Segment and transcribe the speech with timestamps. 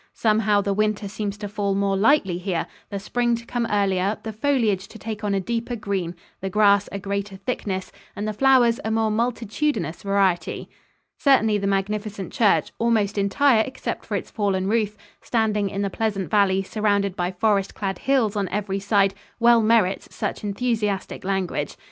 [0.15, 4.33] Somehow the winter seems to fall more lightly here, the spring to come earlier, the
[4.33, 8.79] foliage to take on a deeper green, the grass a greater thickness, and the flowers
[8.83, 10.67] a more multitudinous variety."
[11.19, 16.31] Certainly the magnificent church almost entire except for its fallen roof standing in the pleasant
[16.31, 21.77] valley surrounded by forest clad hills on every side, well merits such enthusiastic language.